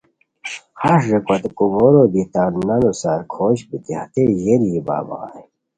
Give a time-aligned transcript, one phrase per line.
[0.81, 5.43] ہݰ ریکو ہتے کومورو دی تان نانو سار کھوشت بیتی ہتئے ژیری ژیباؤ بغائے